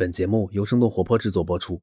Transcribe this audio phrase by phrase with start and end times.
[0.00, 1.82] 本节目由生动活泼制作播出。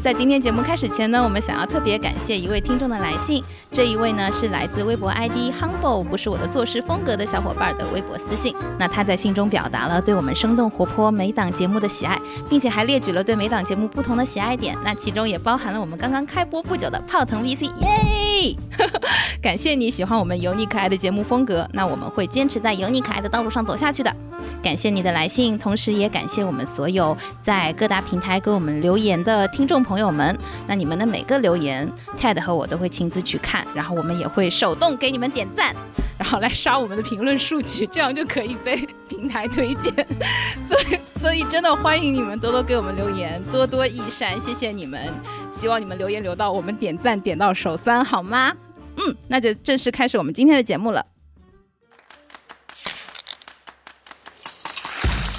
[0.00, 3.42] 在今天节目开始前呢，我们想要特别感谢一位听众的来信。
[3.72, 8.54] 这一位呢是来自微博 ID humble 不是我的做事风格的小伙伴的微博私信。
[8.78, 14.74] 那他在信中表达了对我们生动活泼每档节目的喜爱，并且还列举了对每档节目不同的喜爱点。
[14.84, 18.56] 那其中也包含了我们刚刚开播不久的泡腾 VC，耶！
[19.42, 24.14] 感谢你喜欢我们油腻可爱的节目风格，那我们会坚持在油腻可爱的道路上走下去的。
[24.62, 30.36] 感谢你的来信，同时也感谢我们所有在各大平台给我们留言的听众朋友们。
[30.66, 35.74] 那你们的每个留言，Ted 和我都会亲自去看，然后我们也会手动给你们点赞，
[36.18, 38.76] 然后来刷我们的评论数据，这样就可以被
[39.08, 39.92] 平台推荐。
[40.68, 45.00] 所以，所以真的欢迎你们多多给我们留言，多多益善，谢谢你们。
[45.50, 48.52] 希望你们留言留到我们点赞点到手酸，好吗？
[48.98, 51.06] 嗯，那就正式开始我们今天的节目了。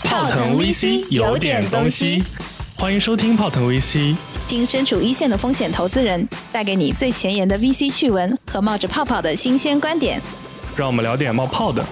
[0.03, 2.23] 泡腾 VC 有点东西，
[2.77, 4.15] 欢迎收听泡腾 VC。
[4.49, 10.19] 听身处一线的风险投资人带给你最前沿的 VC 趣闻和冒着泡泡的新鲜观点，
[10.75, 11.85] 让我们聊点冒泡的。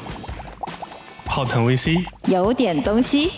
[1.23, 3.29] 泡腾 VC 有点东西。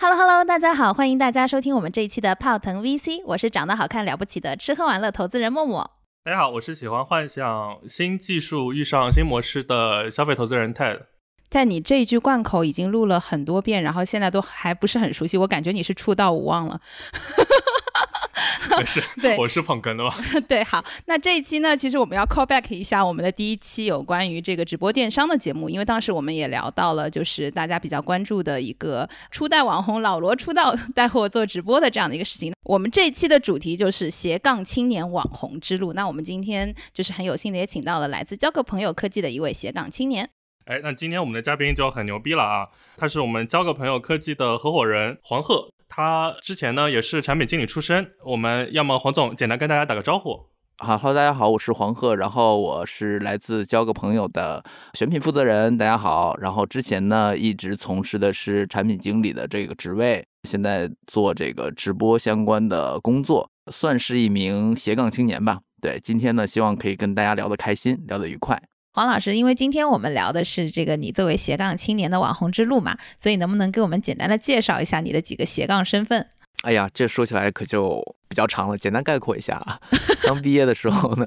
[0.00, 5.88] Hello Hello，大家好，欢迎大家收听我们这一期的泡腾 VC，我是长得好看了不起的吃喝玩乐投资人默默。
[6.24, 11.02] 大家好，我是喜欢幻想新技术遇上新模式的消费投资人 Ted。
[11.50, 16.80] 但你这一句贯口已经录了很多遍，然后现在都还不是很熟悉，我感觉你是触到无望了。
[18.78, 20.14] 没事，对，我是捧哏的嘛。
[20.48, 32.54] 对，好，那这一期呢，其实我们要 call back 一下我们的第一期有关于这个直播电商的节目，因为当时我们也聊到了，就是大家比较关注的一个初代网红老罗出道带货做直播的这样的一个事情。
[32.62, 35.92] 我们这一期的主题就是斜杠青年网红之路。
[35.92, 40.30] 那我们今天就是很有幸的也请到了来自交个朋友科技的一位斜杠青年。
[40.70, 42.68] 哎，那今天我们的嘉宾就很牛逼了啊！
[42.96, 48.12] 他是我们交个朋友科技的合伙人黄鹤，他之前呢也是产品经理出身。
[48.24, 50.46] 我们要么黄总简单跟大家打个招呼。
[50.78, 54.62] 好，Hello，大家好，我是黄鹤，然后我是来自交个朋友的
[54.94, 55.76] 选品负责人。
[55.76, 65.58] 大家好，然后之前呢一直从事的是产品经理的这个职位，现在做这个直播相关的工作，算是一名斜杠青年吧。
[65.82, 68.69] 对，今天呢希望可以跟大家聊得开心，聊得愉快。
[68.92, 76.26] 黄老师，因为今天我们聊的是这个你作为斜杠青年的网红之路嘛，所以能不能给我们简单的介绍一下你的几个斜杠身份？
[76.62, 79.80] 哎呀，这说起来可就比较长了，简单概括一下啊。
[80.22, 81.26] 刚毕业的时候呢，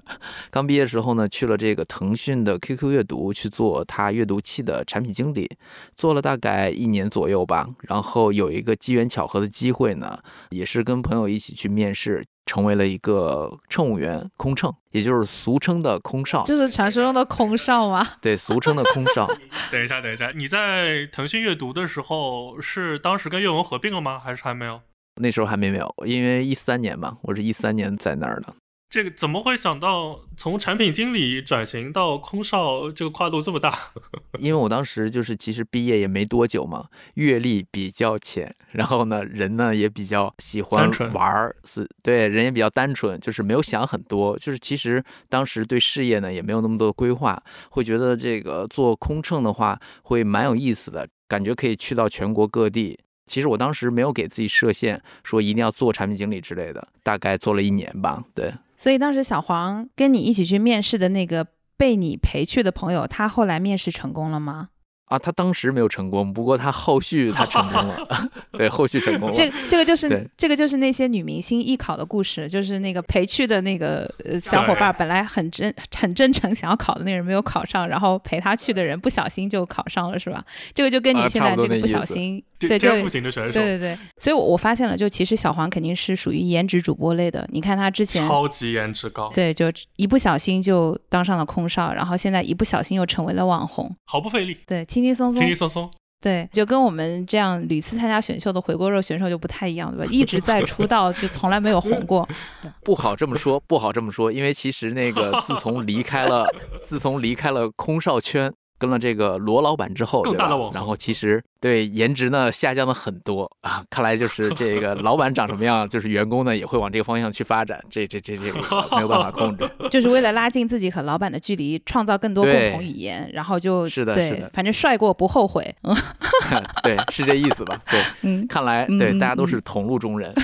[0.52, 5.50] 刚毕业的时候呢，去了这个腾讯的 QQ 阅读去做它阅读器的产品经理，
[5.96, 7.68] 做了大概一年左右吧。
[7.82, 10.20] 然后有一个机缘巧合的机会呢，
[10.52, 12.24] 也是跟朋友一起去面试。
[12.46, 18.06] 成为了一个乘务员，空乘，也就是俗称的空少，就是传说中的空少吗？
[18.22, 19.26] 对，俗称的空少。
[19.72, 24.20] 等一下，等一下，你在腾讯阅读的时候，是当时跟阅文合并了吗？
[24.20, 24.82] 还是还没有？
[25.22, 28.54] 那时候还没有，因为一三年嘛，我是一三年在那儿的。
[28.90, 33.76] 这个怎么会想到从产品经理转型到空少，这个跨度这么大？
[34.38, 36.86] 因为我当时就是其实毕业也没多久嘛，
[37.16, 47.42] 阅历比较浅，然后呢人呢也比较喜欢玩儿，是对人也比较单纯，就是没有想很多，就是其实当时对事业呢也没有那么多的规划，
[47.72, 53.00] 会觉得这个做空乘的话会蛮有意思的，感觉可以去到全国各地。
[53.26, 58.54] 其实我当时没有给自己设限，说一定要做产品经理之类的，大概做了一年吧，对。
[58.78, 61.48] 所以当时小黄跟你一起去面试的那个
[61.78, 64.70] 被你陪去的朋友，他后来面试成功了吗？
[65.06, 69.36] 啊，他当时没有成功，不过他后续他成功了， 对，后续成功了。
[69.36, 74.12] 这这个就是这个就是那些女明星艺考的故事，就是那个陪去的那个
[74.42, 80.44] 小伙伴，本来很真很真诚想要考的那个人没有考上，然后陪他去的人不小心就考上了，是吧？
[80.74, 83.98] 这个就跟你现在这个不小心，对，就对对对对。
[84.18, 87.46] 所以，我我发现了，就其实小黄肯定是属于颜值主播类的。
[87.52, 94.86] 你看他之前超级颜值高，对，就一不小心就当上了空少，然后现在一不小心又成为了网红，毫不费力，对。
[94.94, 95.92] 轻轻轻松松，轻轻松松，
[96.22, 100.10] 对，就跟我们这样屡次参加选秀的回锅肉选手就不太一样，对吧？
[100.14, 102.28] 一直在出道，就从来没有红过。
[102.84, 106.48] 不好这么说，不好这么说，因为其实那个自从离开了，
[106.84, 108.54] 自从离开了空少圈。
[108.84, 113.82] 跟了这个罗老板之后，更大的网然后其实对颜值呢下降了很多啊。
[113.90, 117.82] 看来就是这个老板长什么样，就是员工呢也会往这个方向去发展。
[117.90, 118.60] 这这这这个
[118.92, 125.74] 没有办法控制， 就是为了拉近自己和老板的距离，创造更多共同语言，然后就是的，是的，反正帅过不后悔。
[125.84, 125.96] 嗯，
[126.84, 127.80] 对，是这意思吧？
[127.90, 130.34] 对，嗯，看来对大家都是同路中人。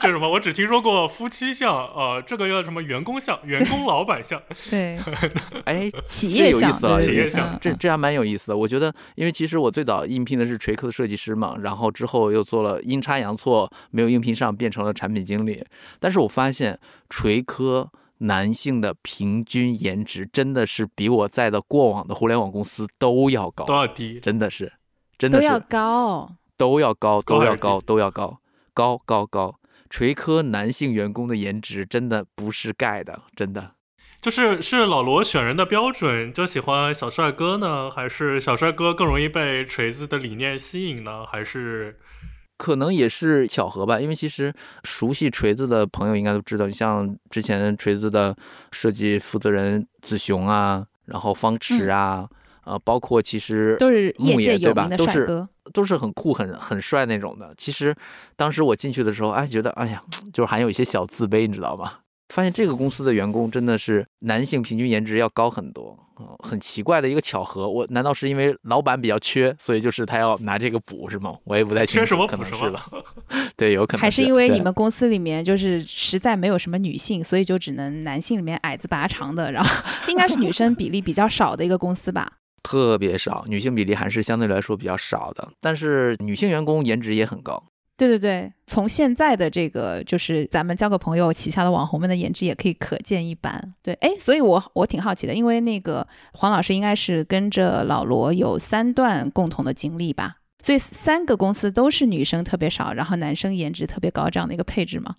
[0.00, 0.28] 这什么？
[0.28, 4.40] 我只听说过夫妻相，呃，这个叫什么员工相、员工老板相。
[4.70, 4.98] 对，
[5.64, 8.56] 哎， 企业有意思了，企业相，这这还蛮有意思的。
[8.56, 15.64] 我觉得，因为其实我最早应聘的是锤科的设计师嘛，然后之后又做了阴差阳错没有应聘上，变成了产品经理。
[16.00, 24.72] 但是我发现锤科男性的平均颜值真的是比我在的过往的互联网公司都要高，都要低，真的是，
[25.18, 28.38] 真的是都要高，都要高，都要高，都要高，
[28.72, 29.54] 高高高。
[29.94, 33.74] 锤科男性员工的颜值真的不是盖的，真的。
[34.20, 41.24] 就是是老罗选人的标准，就喜欢小帅哥呢，还是小帅哥更容易被锤子的理念吸引呢？
[41.24, 41.96] 还是
[42.56, 44.00] 可能也是巧合吧？
[44.00, 44.52] 因为其实
[44.82, 48.34] 熟悉锤子的朋友应该都知道，你像之前锤子的
[48.72, 52.28] 设计负责人子雄啊，然后方池啊。
[52.64, 57.54] 呃，包括其实都是业界有名的帅哥，都是很酷、很很帅那种的。
[57.56, 57.94] 其实
[58.36, 60.02] 当时我进去的时候，哎，觉得哎呀，
[60.32, 61.98] 就是还有一些小自卑，你知道吗？
[62.30, 65.96] 发现这个公司的员工真的是男性平均颜值要高很多，
[66.42, 67.68] 很奇怪的一个巧合。
[67.68, 71.36] 我难道是因为老板比较缺，所以就是他要拿这个补是吗？
[71.44, 72.86] 我也不太清楚，缺什么可能是吧？
[73.56, 79.70] 对，有可能还是因为你们公司里面就是实在没有什么女性，所以就只能男性里面矮子拔长的，然后
[80.08, 82.32] 应该是女生比例比较少的一个公司吧。
[82.64, 87.62] 特别少，女性比例还是相对来说比较少的，但是女性员工颜值也很高。
[87.96, 93.72] 对对对，从现在的这个就是咱们交个朋友旗下的网红们的颜值也可以可见一斑。
[93.84, 100.38] 对，哎，所以我我挺好奇的，因为那个黄老师应该是跟着老罗有三段共同的经历吧？
[100.60, 105.14] 所以三个公司都是女生特别少，然后男生颜值特别高这样的一个配置吗？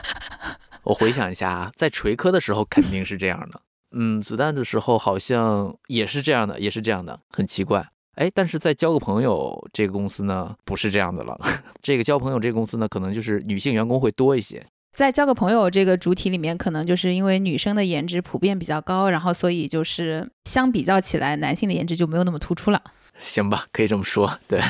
[0.82, 3.62] 我回想一下啊，在锤科的时候肯定是这样的。
[3.92, 7.86] 嗯，子弹的时候好像也是这样的，也是这样的，很奇怪。
[8.16, 11.38] 哎，但是在交个朋友这个公司呢，不是这样的了。
[11.80, 14.64] 这个交朋友这个公司呢，可能就是女性员工会多一些。
[14.92, 22.82] 在交个朋友这个主体里面，可能就是因为女生的颜值普遍比较高，然后所以就是相比较起来，男性的颜值就没有那么突出了。
[23.20, 24.38] 行吧，可以这么说。
[24.48, 24.60] 对，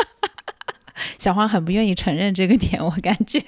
[1.18, 3.40] 小黄很不愿意承认这个点，我感觉。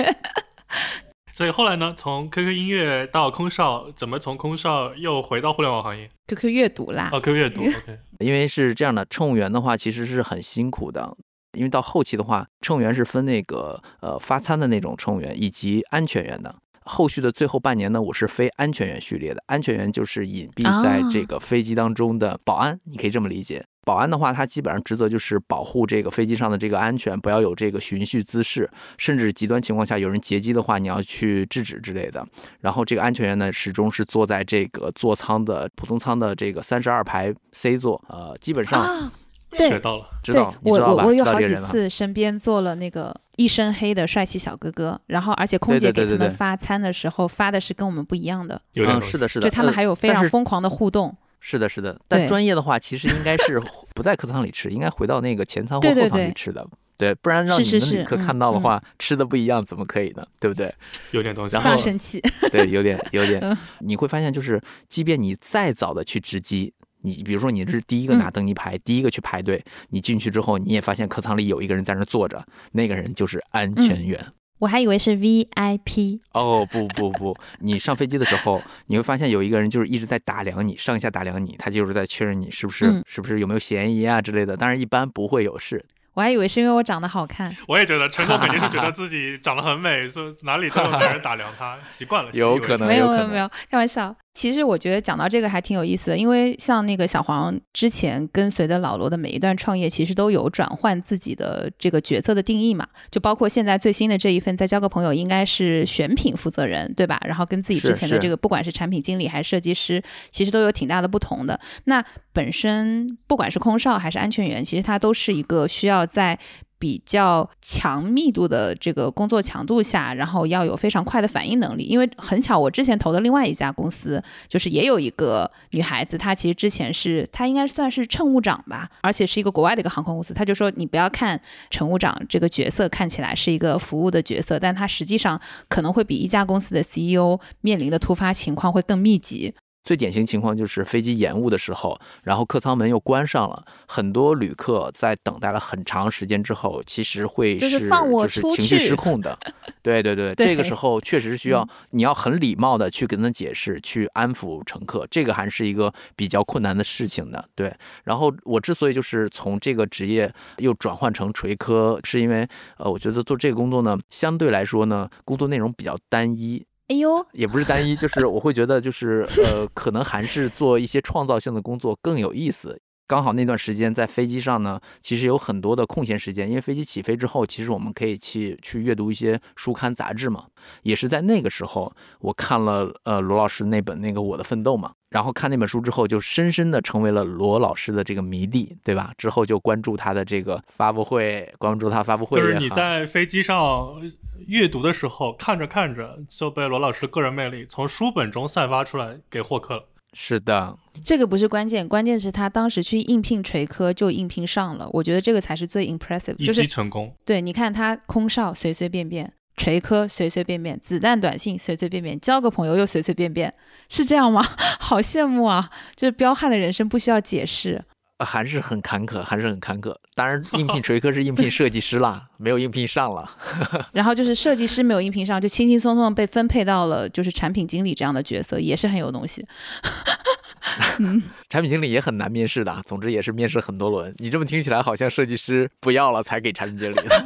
[1.33, 1.95] 所以后来呢？
[1.97, 7.09] 从 QQ 音乐到空少，怎么从空少又回到互联网行业？QQ 阅读啦。
[7.13, 7.63] 哦，QQ 阅读。
[7.67, 7.99] OK。
[8.19, 11.17] 因为是这样的，乘务员的话其实是很辛苦的，
[11.53, 16.55] 因为到后期的话，乘务员是分那个呃发餐的那种乘务员以及安全员的。
[16.85, 19.43] 后续的最后半年呢，我是非安全员序列的。
[19.47, 23.65] 安全员就是隐蔽在这个飞机当中的保安，你可以这么理解。
[23.83, 32.25] 保安的话，他基本上职责就是保护这个飞机上的这个安全，不要有这个寻衅滋事，甚至极端情况下有人劫机的话，你要去制止之类的。
[32.61, 39.11] 然后这个安全员呢，始终是坐在这个座舱的普通舱的这个三十二排 C 座，呃，基本上
[39.53, 51.17] 学到了，知道，我我我有好几次身边坐了那个一身黑的帅气小哥哥，然后而且空姐给他们发餐的时候发的是跟我们不一样的，嗯，是的，是的，就他们还有非常疯狂的互动。
[51.41, 53.61] 是的，是的，但专业的话，其实应该是
[53.95, 56.67] 不在客舱里吃，应该回到那个前舱或后舱去吃的，
[56.97, 60.25] 对，不然让你们旅客看到的话，吃的不一样，怎么可以呢？
[60.39, 60.73] 对不对？
[61.13, 62.23] 有点东西，然后生气，
[62.53, 74.23] 对，有点，有点， 你会发现，就是即便你再早的去值机，你比如说你是第一个拿登机牌，第一个去排队，你进去之后，你也发现客舱里有一个人在那坐着，那个人就是安全员。
[74.61, 84.57] 我还以为是 VIP 哦，不不不，你上飞机的时候，你会发现有一个人就是一直在打量你，上下打量你，他就是在确认你是不是是不是有没有嫌疑啊之类的。
[84.57, 85.85] 当然一般不会有事。
[86.13, 87.57] 我还以为是因为我长得好看。
[87.69, 92.31] 我也觉得陈总肯定是觉得自己长得很美，所以哪里都有人打量他， 习惯了。
[92.35, 94.15] 有可能，没有没有没有，开玩笑。
[94.33, 107.21] 其实我觉得讲到这个还挺有意思的，因为像那个小黄之前跟随的老罗的每一段创业，其实都有转换自己的这个角色的定义嘛，就包括现在最新的这一份，再交个朋友，应该是选品负责人，对吧？
[107.27, 111.61] 然后跟自己之前的这个，不管是产品经理还是设计师，其实都有挺大的不同的。
[111.85, 116.39] 那本身不管是空少还是安全员，其实他都是一个需要在。
[116.81, 121.85] 比较强密度的这个工作强度下，然后要有非常快的反应能力。
[121.85, 130.33] 因为很巧，我之前投的另外一家公司，就是也有一个女孩子，她其实之前是她应该算是乘务长吧，而且是一个国外的一个航空公司。
[130.33, 131.39] 她就说，你不要看
[131.71, 139.55] 乘务长这个角色看起来是一个服务的角色，但她实际上可能会比一家公司的 CEO 面临的突发情况会更密集。
[139.83, 149.39] 最典型情况就是飞机延误的时候，然后客舱门又关上了，很多旅客在等待了很长时间之后，其实会是就是情绪失控的。
[149.83, 157.49] 对对对，这个时候确实需要你要很礼貌的去跟他解释，去安抚乘客，这个还是一个比较困难的事情的。
[157.55, 162.47] 对，然后我之所以就是从这个职业又转换成垂科，是因为
[162.77, 166.67] 呃，我觉得做这个工作呢，相对来说呢，工作内容比较单一。
[166.91, 172.81] 哎呦，也不是单一，就是我会觉得，就是呃，可能还是做一些创造性的工作更有意思。
[173.11, 180.45] 刚好那段时间在飞机上呢，其实有很多的空闲时间，因为飞机起飞之后，其实我们可以去去阅读一些书刊杂志嘛。
[180.85, 189.13] 也是在那个时候，我看了呃罗老师那本那个《我的奋斗》嘛，然后看那本书之后，就深深的成为了罗老师的这个迷弟，对吧？
[189.19, 192.39] 之后就关注他的这个发布会，关注他发布会。
[192.39, 194.01] 就是你在飞机上。
[194.47, 199.85] 阅读的时候，看着看着就被罗老师个人魅力从书本中散发出来，给获客了。
[200.13, 207.15] 是的，这个不是关键，关键是他当时去应聘锤科就应聘上了，我觉得这个才是最 impressive，就是成功。
[207.25, 213.55] 对，你看他空少随随便便，锤科随随便便，子弹短信随随便便，交个朋友又随随便便，
[213.89, 214.43] 是这样吗？
[214.81, 215.71] 好羡慕啊！
[215.95, 217.85] 就是彪悍的人生不需要解释。
[218.25, 219.95] 还是很坎坷，还是很坎坷。
[220.15, 223.29] 当然， 应聘锤科是应聘设计师啦，没有应聘上了。
[223.93, 229.47] 然后就是设计师没有应聘上，就轻轻松松被分配到了就是产品经理这样的角色，也是很有东西。
[231.49, 234.15] 产品经理也很难面试的，总之也是面试很多轮。
[234.19, 237.25] 你这么听起来好像设计师不要了才给产品经理的。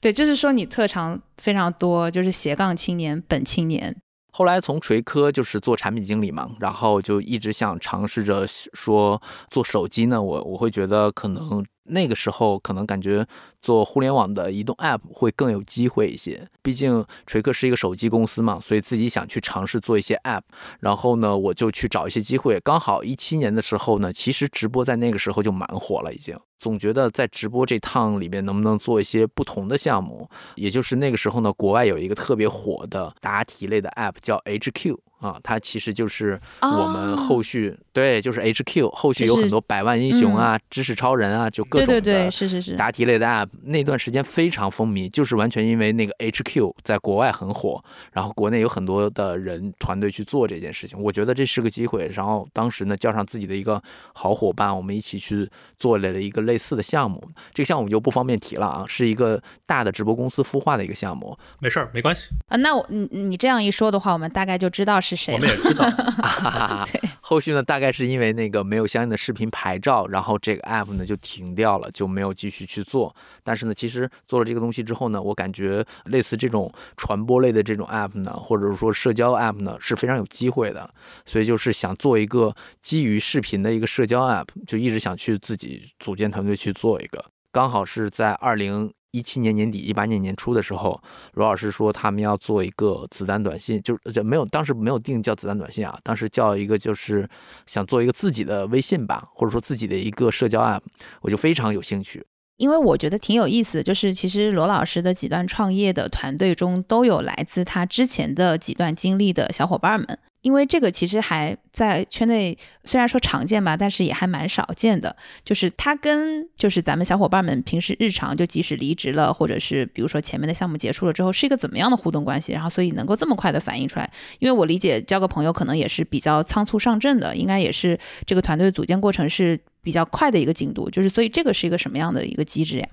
[0.00, 3.96] 对，就是说你特长非常多，就是斜杠青年本青年。
[4.40, 9.20] 后来从锤科就是做产品经理嘛，然后就一直想尝试着说
[9.50, 11.62] 做手机呢，我我会觉得可能。
[11.92, 13.26] 那个时候可能感觉
[13.60, 20.42] 做互联网的移动 App 会更有机会一些，毕竟锤克是一个手机公司嘛，所以自己想去尝试做一些 App。
[20.78, 22.60] 然后呢，我就去找一些机会。
[22.60, 26.34] 刚好一七年的时候呢，其实直播在那个时候就蛮火了，已经。
[26.60, 30.28] 总觉得在直播这趟里面能不能做一些不同的项目。
[30.54, 34.96] 也就是那个时候呢，国外有一个特别火的答题类的 App 叫 HQ。
[35.20, 52.08] 啊，它其实就是我们后续对，就是 HQ 后续有很多百万英雄啊、知识超人啊，就各种的是是是答题类的 App，那段时间非常风靡，就是完全因为那个 HQ 在国外很火，然后国内有很多的人团队去做这件事情，我觉得这是个机会。
[52.14, 53.82] 然后当时呢，叫上自己的一个
[54.14, 55.46] 好伙伴，我们一起去
[55.76, 57.22] 做了一个类似的项目。
[57.52, 61.36] 这个项目就不方便提了啊，是一个大的直播公司孵化的一个项目。
[61.58, 62.56] 没事儿，没关系啊。
[62.56, 65.09] 那我你你这样一说的话，我们大概就知道是。
[65.32, 65.88] 我们也知道，
[66.92, 67.00] 对。
[67.20, 73.14] 后续呢，大概是因为那个没有相应的视频牌照，然后这个 app 呢就停掉了，就没有继续去做。
[73.44, 80.92] 但是呢，其实做了这个东西之后呢，我感觉类似这种传播类的这种 app 呢，或者是说社交 app 呢，是非常有机会的。
[81.24, 82.52] 所以就是想做一个
[82.82, 87.24] 基于视频的一个社交 app，就一直想去自己组建团队去做一个。
[87.52, 88.92] 刚好是在二零。
[89.12, 91.02] 一七年年底，一八年年初的时候，
[91.34, 97.28] 罗老师说他们要做一个子弹短信，就是没有当时没有定叫子弹短信啊，当时叫一个就是
[97.66, 100.82] 想做一个自己的微信吧，或者说自己的一个社交 app，
[101.22, 102.24] 我就非常有兴趣，
[102.60, 110.18] 因为我觉得挺有意思的，就是其实罗老师的几段创业的团队中都有来自他之前的几段经历的小伙伴们。
[110.42, 115.14] 因为这个其实还在圈内，虽然说常见吧，但是也还蛮少见的。
[115.44, 122.52] 就是他跟就是咱们小伙伴们平时日常，就即使离职了，或者是比如说前面的项目结束了之后，是一个怎么样的互动关系？
[122.52, 124.10] 然后所以能够这么快的反应出来。
[124.38, 130.88] 因为我理解交个朋友可能也是比较仓促上阵的，应该也是这个团队组建过程是比较快的一个进度。
[130.90, 132.88] 就是所以这个是一个什么样的一个机制呀？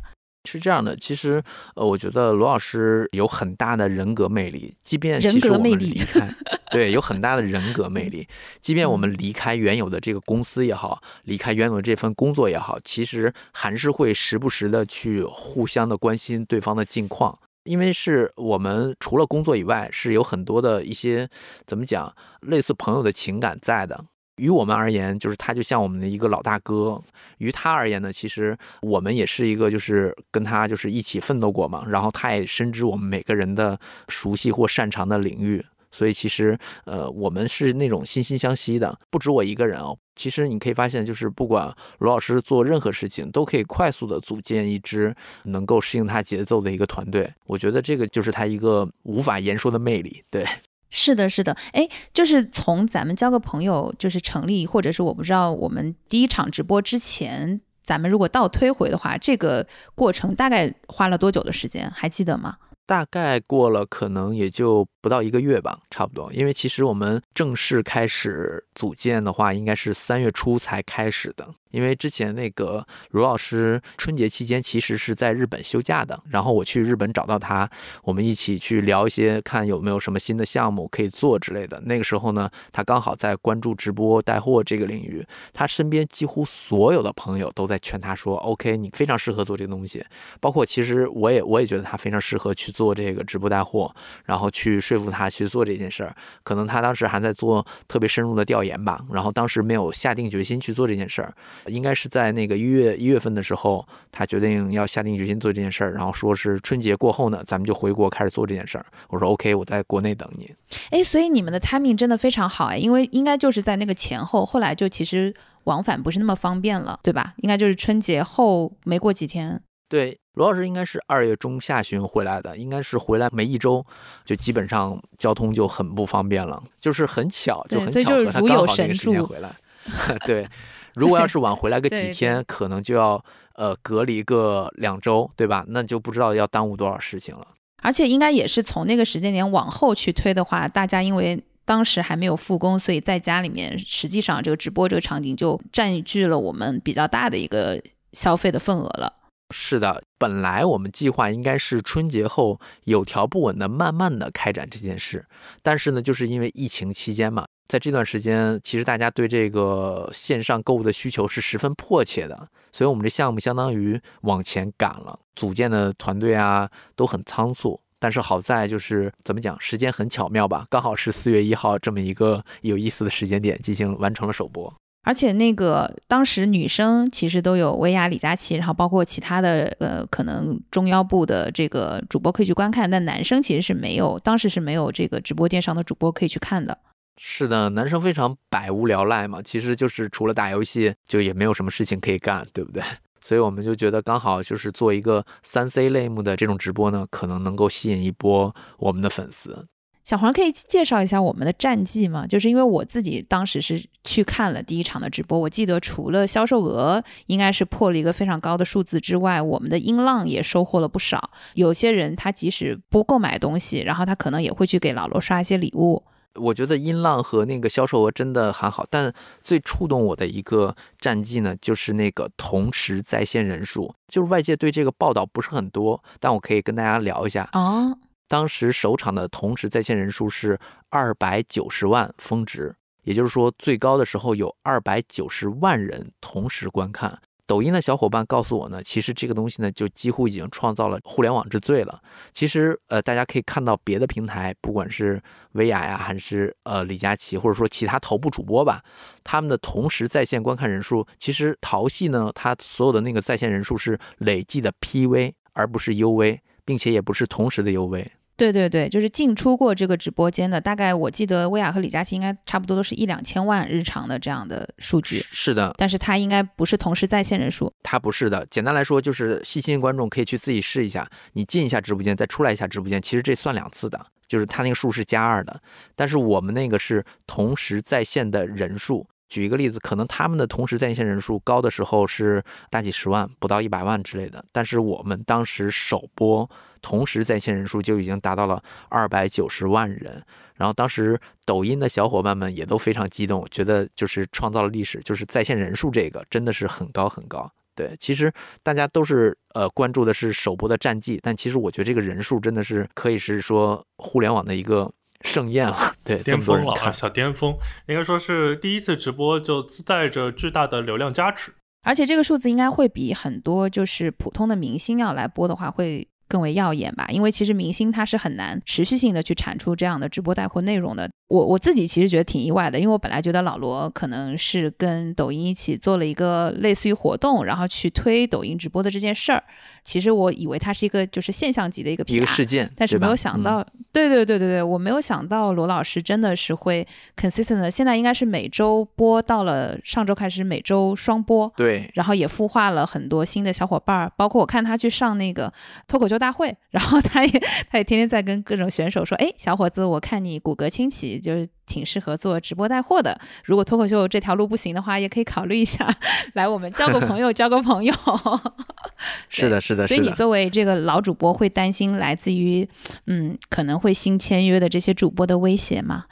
[0.45, 1.43] 是这样的，其实，
[1.75, 6.33] 呃，我觉得罗老师有很大的人格魅力，即便其实我们离开，
[6.71, 8.25] 对，有很大的人格魅力，
[8.61, 21.27] 即便我们离开原有的这个公司也好，离开原有的这份工作也好，其实还是会时不时的去互相的关心对方的近况，因为是我们除了工作以外，是有很多的一些
[21.65, 24.05] 怎么讲，类似朋友的情感在的。
[24.37, 26.99] 于我们而言，就是他就像我们的一个老大哥；
[27.39, 31.85] 于他而言呢，其实我们也是一个，就是跟他就是一起奋斗过嘛。
[31.87, 38.99] 然后他也深知我们每个人的熟悉或擅长的领域，所以其实呃，我们是那种惺惺相惜的。
[39.09, 45.15] 不止我一个人哦，其实你可以发现，就是不管罗老师做任何事情，都可以快速的组建一支
[45.45, 47.27] 能够适应他节奏的一个团队。
[47.45, 50.23] 我觉得这个就是他一个无法言说的魅力。
[50.29, 50.45] 对。
[50.89, 61.91] 是的，是的，哎，就是从咱们交个朋友就是成立，或者是我不知道我们第一场直播之前，咱们如果倒推回的话，这个过程大概花了多久的时间？
[61.91, 62.57] 还记得吗？
[62.85, 66.29] 大概过了可能也就不到一个月吧，差不多。
[66.33, 71.47] 因为其实我们正式开始组建的话，应该是三月初才开始的。
[71.71, 77.69] 因为之前那个罗老师春节期间其实是在日本休假的，然后我去日本找到他，
[78.03, 81.79] 我们一起去聊一些，看有没有什么新的项目可以做之类的。
[81.85, 85.23] 那个时候呢，他刚好在关注直播带货这个领域，
[85.53, 90.03] 他身边几乎所有的朋友都在劝他说：“OK，你非常适合做这个东西。”
[90.39, 93.93] 包括其实我也我也觉得他非常适合去做这个直播带货，
[94.25, 96.15] 然后去说说服他去做这件事儿。
[96.43, 101.33] 可能他当时还在做特别深入的调研吧，然后当时没有下定决心去做这件事儿。
[101.67, 108.85] 应该是在那个一月一月份的时候，他决定要下定决心做这件事儿，然后说是春节过后呢，咱们就回国开始做这件事儿。
[109.09, 110.51] 我说 OK，我在国内等你。
[110.89, 115.33] 哎，所以你们的 timing 真的非常好哎，因为应该就是在那个前后，后来就其实
[115.65, 117.33] 往返不是那么方便了，对吧？
[117.37, 119.61] 应该就是春节后没过几天。
[119.89, 123.85] 对，罗老师应该是二月中下旬回来的，应该是回来没一周，
[124.25, 129.49] 就基本上交通就很不方便了，就是很巧，就很巧合，他刚好那个时间回来。
[130.25, 130.47] 对。
[130.95, 135.63] 如果要是晚回来个 几天，可能就要呃隔离个两周，对吧？
[135.67, 137.47] 那就不知道要耽误多少事情了。
[137.83, 147.79] 而且应该也是从那个时间点往后去推的话，大家因为当时还没有复工，所以在家里面，实际上这个直播这个场景就占据了我们比较大的一个
[148.13, 149.13] 消费的份额了。
[149.51, 155.25] 是的，本来我们计划应该是春节后有条不紊的慢慢的开展这件事，
[155.61, 157.45] 但是呢，就是因为疫情期间嘛。
[157.67, 167.77] 在这段时间，其实大家对这个线上购物的需求是十分迫切的，所以我们这项目相当于往前赶了，组建的团队啊都很仓促。
[167.99, 174.73] 但是好在就是怎么讲，时间很巧妙吧，刚好是四月一号这么一个有意思的时间点进行完成了首播。
[175.03, 186.77] 而且那个当时女生其实都有薇娅、李佳琦，然后包括其他的呃可能中腰部的这个主播可以去观看，但男生其实是没有，当时是没有这个直播电商的主播可以去看的。
[187.19, 192.83] 是的，男生非常百无聊赖嘛，其实就是除了打游戏，就也没有什么事情可以干，对不对？
[193.21, 199.67] 所以我们就觉得刚好就是做一个三 C 类目的这种直播呢，可能能够吸引一波我们的粉丝。
[200.07, 202.25] 小黄可以介绍一下我们的战绩吗？
[202.25, 211.31] 就是因为我自己当时是去看了第一场的直播，我记得除了销售额应该是破了一个非常高的数字之外，我们的音浪也收获了不少。
[211.55, 216.01] 有些人他即使不购买东西，然后他可能也会去给老罗刷一些礼物。
[216.35, 223.93] 我觉得音浪和那个销售额真的很好，但最触动我的一个战绩呢，就是那个同时在线人数。
[224.07, 227.97] 就是外界对这个报道不是很多，但我可以跟大家聊一下哦。
[228.27, 230.59] 当时首场的同时在线人数是
[230.89, 237.19] 二百九十万峰值，也就是说最高的时候有二百九十万人同时观看。
[237.45, 242.01] 抖音的小伙伴告诉我呢，其实这个东西呢，就几乎已经创造了互联网之最了。
[242.33, 248.83] 其实，呃，大家可以看到别的平台，不管是薇娅呀，还是呃李佳琦，或者说其他头部主播吧，
[249.23, 258.05] 他们的同时在线观看人数，其实淘系呢，它所有的那个在线人数是累计的 PV，而不是 UV，并且也不是同时的 UV。
[258.37, 265.17] 对对对，就是进出过这个直播间的，大概我记得薇娅和李佳琦应该差不多都是一两千万日常的这样的数据。
[265.17, 267.73] 是的，但是它应该不是同时在线人数。
[267.81, 275.59] 它不是的，简单来说就是细心观众可以去自己试一下，你进一下直播间，再出来一下直播间，其实这算两次的，就是它那个数是加二的。
[275.95, 279.07] 但是我们那个是同时在线的人数。
[279.29, 286.49] 举一个例子，可能他们的同时在线人数高的时候是大几十万，不到一百万之类的，但是我们当时首播。
[286.79, 290.23] 同时在线人数就已经达到了二百九十万人，
[290.55, 297.51] 然后当时抖音的小伙伴们也都非常激动，觉得就是创造了历史，就是在线人数这个真的是很高很高。
[297.75, 304.89] 对，其实大家都是呃关注的是首播的战绩，但其实我觉得这个人数真的是可以是说互联网的一个
[305.27, 307.55] 盛宴了， 对，巅峰了啊，小巅峰，
[307.87, 311.51] 应该说是第一次直播就自带着巨大的流量加持，
[311.83, 316.07] 而且这个数字应该会比很多就是普通的明星要来播的话会。
[316.29, 321.09] 更为耀眼吧，因为其实明星他是很难持续性的去产出这样的直播带货内容的。
[321.27, 329.43] 我我自己其实觉得挺意外的，因为我本来觉得老罗可能是跟抖音一起做了一个类似于活动，然后去推抖音直播的这件事儿。
[329.83, 333.61] 其实我以为它是一个就是现象级的一个一个事件，但是没有想到，
[333.91, 336.85] 对对对对对，我没有想到罗老师真的是会
[337.15, 337.71] consistent 的。
[337.71, 345.51] 现在应该是每周播到了上周开始每周双播，对，然后也孵化了很多新的小伙伴儿，包括我看他去上那个
[345.87, 347.31] 脱口秀大会，然后他也
[347.69, 351.16] 他也天天在跟各种选手说，哎，小伙子，我看你骨骼清奇。
[351.17, 353.19] 己就是挺适合做直播带货的。
[353.43, 355.87] 如果脱口秀这条路不行的话，也可以考虑一下
[356.33, 357.93] 来我们交个朋友，交个朋友。
[359.29, 362.67] 是的，是的，所以你作为这个老主播，会担心来自于
[363.05, 366.05] 嗯可能会新签约的这些主播的威胁吗？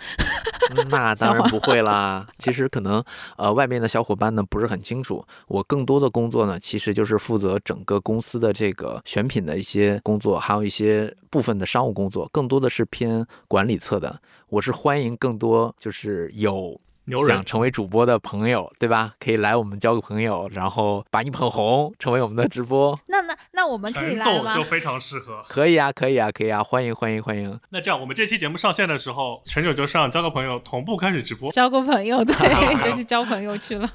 [0.90, 2.28] 那 当然不会啦。
[2.38, 3.04] 其实可能
[3.38, 14.22] 呃外面的小伙伴呢不是很清楚，我更多的工作呢其实就是负责整个公司的这个选品的一些工作，还有一些部分的商务工作，更多的是偏管理侧的。
[14.50, 16.80] 我是欢迎更多就是有。
[17.28, 19.14] 想成为主播的朋友，对吧？
[19.20, 23.00] 可以来我们交个朋友，然后把你捧红，成为我们的直播。
[23.10, 24.52] 那那那我们可以来吗？
[24.56, 25.46] 就非常适合。
[25.48, 27.60] 可以啊，可以啊，可以啊，欢迎欢迎欢迎。
[27.70, 31.52] 那这样，我们这期节目上线的时候，陈九就上交个朋友，同步开始直播。
[31.52, 32.34] 交个朋友，对
[32.84, 33.88] 就去交朋友去了。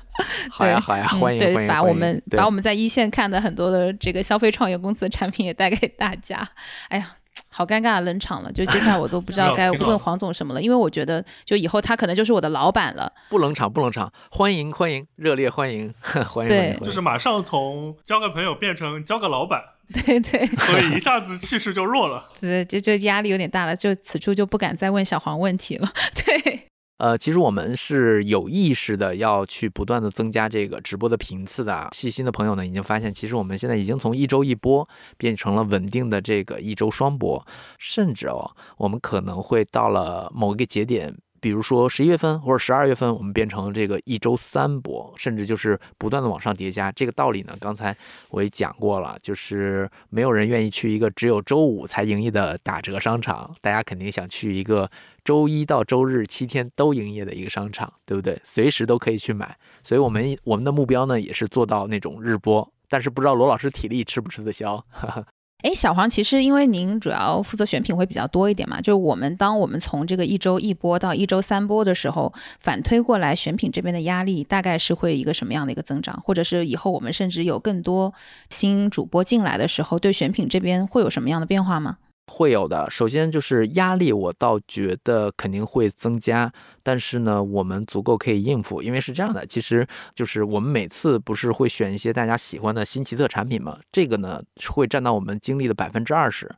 [0.49, 1.67] 好呀好呀，欢迎欢迎。
[1.67, 6.49] 把我们把我们在一线看的很多的这个消费创业公司的产品也带给大家。
[6.91, 7.17] 哎呀。
[7.61, 8.51] 好尴尬，冷场了。
[8.51, 13.13] 就接下来我都不知道 该问黄总什么了，因为我觉得就以后他可能就是我的老板了。
[13.29, 15.93] 不冷场，不冷场，欢迎欢迎，热烈欢迎，
[16.27, 16.49] 欢迎。
[16.49, 19.63] 对，就是马上从交个朋友变成交个老板。
[19.93, 20.47] 对对。
[20.47, 22.31] 所以一下子气势就弱了。
[22.41, 25.93] 对，就就压力有点大了，就此处就不敢再问小黄问题了。
[26.15, 26.70] 对。
[27.01, 31.89] 呃，其实我们是有意识的要去不断的增加这个直播的频次的。
[31.93, 34.87] 细心的朋友呢，已经发现，其实我们现在已经从一周一播
[35.17, 37.43] 变成了稳定的这个一周双播，
[37.79, 46.93] 甚至哦，我们可能会到了某一个节点，比如说十一月份或者十二月份，我们变成这个一周三播，甚至就是不断的往上叠加。
[46.93, 47.97] 这个道理呢，刚才
[48.29, 54.91] 我也讲过了，就是没有人愿意去一个只有周五才营业的打折商场，大家肯定想去一个。
[55.25, 58.41] 周一到周日七天都营业的一个商场，对不对？
[58.45, 59.57] 随时都可以去买。
[59.83, 62.73] 所以，我们我们的目标呢，也是做到那种日播。
[62.89, 64.85] 但是，不知道罗老师体力吃不吃得消？
[65.63, 76.19] 哎，小黄，其实因为您主要负责选品会比较多一点嘛，就我们当我们从这个一周一播到一周三播的时候，反推过来，选品这边的压力大概是会一个什么样的一个增长？
[76.25, 78.15] 或者是以后我们甚至有更多
[78.49, 81.99] 新主播进来的时候，对选品这边会有什么样的变化吗？
[82.33, 86.51] 会有的，首先就是压力，我倒觉得肯定会增加，
[86.83, 96.49] 但是呢，我们足够可以应付，因为是这样的，其实就是我们每次不是会选一些大家喜欢的新奇特产品嘛，这个呢会占到我们精力的百分之二十，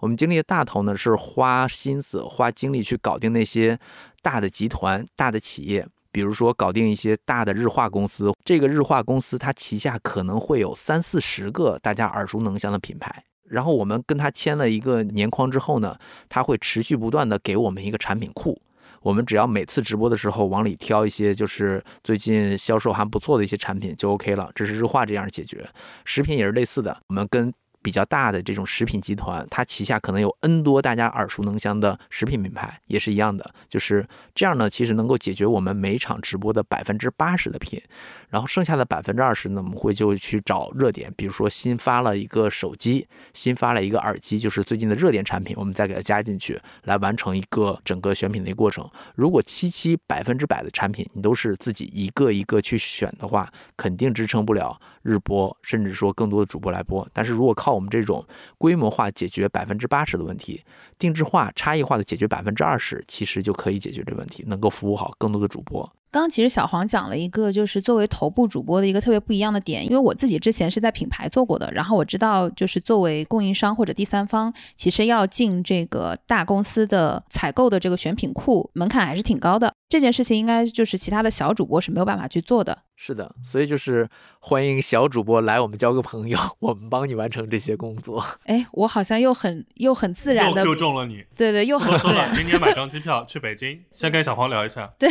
[0.00, 3.78] 我们精力的大头呢是花心思、花精力去搞定那些
[4.20, 13.24] 大的集团、大的企业，比如说搞定一些大的日化公司，这个日化公司它旗下可能会有三四十个大家耳熟能详的品牌。
[13.52, 15.96] 然后我们跟他签了一个年框之后呢，
[16.28, 18.60] 他会持续不断的给我们一个产品库，
[19.02, 24.50] 我们只要每次直播的时候往里挑一些就是最近销售还不错的一些产品就 OK 了。
[24.54, 25.68] 这是日化这样解决，
[26.04, 27.52] 食品也是类似的，我们跟。
[27.82, 34.70] 比较大的这种食品集团，它旗下可能有 N 多大家耳熟能详的食品品牌，也是一样的，就是这样呢。
[34.70, 37.82] 其实能够解决我们每场直播的百分之八十的品，
[38.30, 48.88] 然后剩下的百分之二十呢，我们会就去找热点，比如说新发了一个手机，新发了一个耳机，就是最近的热点产品，我们再给它加进去，来完成一个整个选品的一个过程。
[49.14, 57.06] 如果七七百分之百的产品你都是自己一个一个去选的话，肯定支撑不了日播，甚至说更多的主播来播。
[57.12, 58.26] 但是如果靠我们这种
[58.58, 60.62] 规模化解决百分之八十的问题，
[60.98, 65.90] 定制化、差异化的解决百分之二十，其实就可以解决这个问题，能够服务好更多的主播。
[66.12, 79.72] 刚刚其实小黄讲了一个，就是作为头部主播的一个特别不一样的点，因为我自己之前是在品牌做过的，然后我知道，就是作为供应商或者第三方，其实要进这个大公司的采购的这个选品库，门槛还是挺高的。
[79.88, 82.76] 这件事情应该就是其他的小主播是没有办法去做的。
[82.96, 88.24] 是的，所以就是欢迎小主播来我们交个朋友， 我们帮你完成这些工作。
[88.44, 91.24] 哎，我好像又很又很自然的又中了你。
[91.36, 92.32] 对对，又很自然。
[92.34, 94.90] 今天买张机票去北京，先跟小黄聊一下。
[94.98, 95.10] 对，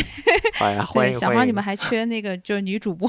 [0.60, 3.08] 哎呀，欢迎小黄，你们还缺那个就是女主播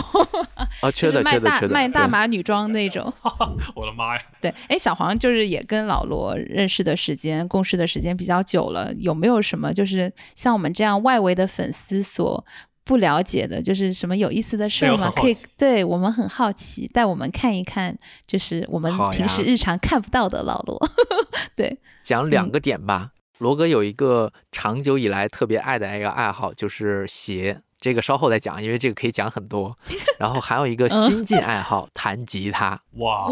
[0.80, 0.90] 啊？
[0.94, 1.74] 缺的，缺的，缺的。
[1.74, 3.12] 卖大码女装那种。
[3.74, 4.22] 我的妈呀！
[4.40, 12.44] 对，哎，小黄就是也跟老罗认识的时间、共事的时间比较久了，有没有什么就是像我们这样外围的粉丝所
[12.84, 15.12] 不了解的，就是什么有意思的事吗？
[15.14, 20.78] 可以，对我们很好奇，带我们看一看，就是我们平时日常看不到的老罗。
[21.54, 23.10] 对，讲两个点吧。
[23.38, 27.60] 罗哥有一个长久以来特别爱的一个爱好，就是鞋。
[27.82, 29.76] 这个稍后再讲，因为这个可以讲很多。
[30.18, 32.80] 然后还有一个新晋爱好，弹吉他。
[32.92, 33.28] 哇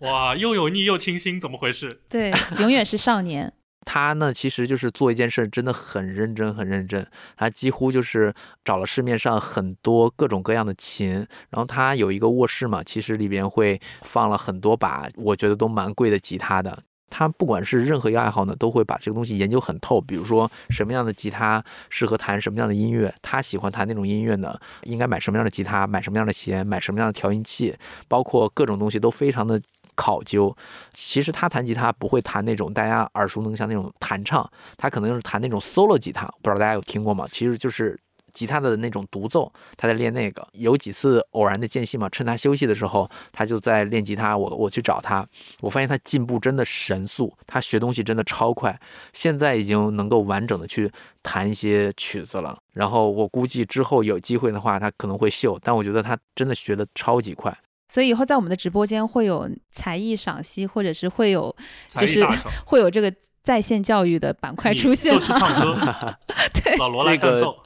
[0.00, 2.00] 哇，又油腻又清新，怎么回事？
[2.08, 3.52] 对，永远是少年。
[3.84, 7.04] 他呢，其实就是做一件事真的很认真，很认真。
[7.36, 8.32] 他几乎就是
[8.64, 16.78] 找了市面上很多各种各样的琴，然后他有一个卧室嘛，其实里边会放了很多把我觉得都蛮贵的吉他的。
[17.14, 20.00] 他不管是任何一个爱好呢，都会把这个东西研究很透。
[20.00, 27.76] 比如说什么样的吉他适合弹什么样的音乐，他喜欢弹那种音乐呢，应该买什么样的吉他，买什么样的弦，买什么样的调音器，
[28.08, 29.60] 包括各种东西都非常的
[29.94, 30.56] 考究。
[30.94, 37.28] 其实他弹吉他不会弹那种大家耳熟能详那种弹唱，他可能就是弹那种 solo 吉他，不知道大家有听过吗？
[37.30, 37.98] 其实就是。
[38.32, 40.46] 吉他的那种独奏，他在练那个。
[40.52, 44.36] 有几次偶然的间隙嘛，趁他休息的时候，他就在练吉他。
[44.36, 45.26] 我我去找他，
[45.60, 48.78] 我发现他进步真的神速，他学东西真的超快。
[49.12, 50.90] 现在已经能够完整的去
[51.22, 52.58] 弹一些曲子了。
[52.72, 55.58] 然后我估计之后有机会的话，他可能会秀。
[55.62, 57.56] 但我觉得他真的学的超级快。
[57.88, 61.54] 所以以后在我们的直播间会有才艺赏析，或者是会有
[61.88, 62.26] 就是
[62.64, 63.12] 会有这个。
[63.42, 65.76] 在线教育的板块出现了，唱歌，
[66.62, 67.56] 对，老罗来伴奏，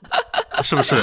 [0.63, 0.97] 是不 是？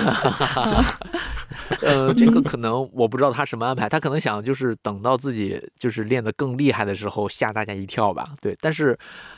[1.81, 8.29] 呃，这个可能我不知道他什么安排，他可能想就是等到自己就是练得更厉害的时候吓大家一跳吧。
[8.41, 8.97] 对，但是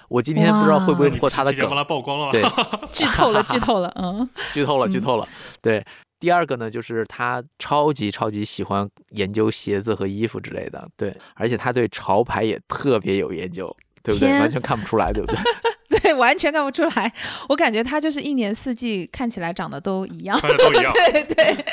[0.10, 2.42] 我今天不知道会不会破他的梗，把他曝光了，对，
[2.92, 5.28] 剧透了，剧透了，嗯， 剧透了，剧透了。
[5.62, 5.86] 对，
[6.20, 13.74] 第二个呢，就是他超级超级喜欢研究鞋子和衣服之类的，对，而且他对潮牌也特别有研究。
[14.06, 14.32] 对不对？
[14.40, 15.36] 完全看不出来，对不对？
[16.06, 17.12] 对，完全看不出来。
[17.50, 20.94] 我感觉他就是一年四季看起来长得都一样，都一样。
[21.12, 21.66] 对对，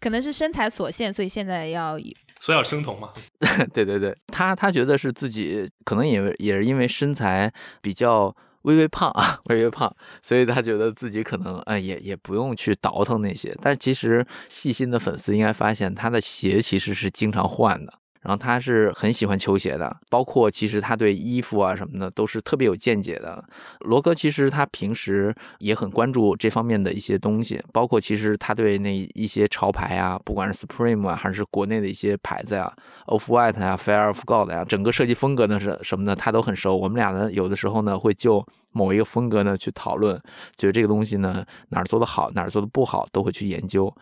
[0.00, 1.98] 可能是身材所限，所以现在要
[2.38, 3.10] 所以要生酮嘛。
[3.74, 9.92] 对对对，他他觉得是自己可能也也是因为身材比较微微胖啊， 微微胖，
[10.22, 13.52] 所以他觉得自己可能哎也也不用去倒腾那些。
[13.60, 17.92] 但其实细心的粉丝应该发现，他的鞋其实是经常换的。
[18.22, 23.42] 然后他是很喜欢球鞋的，包括其实他对衣服啊什么的都是特别有见解的。
[23.80, 32.72] 罗哥其实他平时也很关注这方面的一些东西，包括其实他对那一些潮牌啊，不管是 Supreme 啊，还是国内的一些牌子呀
[33.06, 36.76] ，Off White 呀，Fear of God 呀，整个设计风格呢是什么的，他都很熟。
[36.76, 40.14] 我们俩呢有的时候呢会就某一个风格呢去讨论，
[40.56, 43.92] 觉得这个东西呢哪儿做的好，哪儿做的不好，都会去研究。